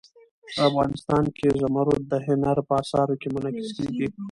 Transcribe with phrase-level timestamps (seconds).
[0.67, 4.07] افغانستان کې زمرد د هنر په اثار کې منعکس کېږي.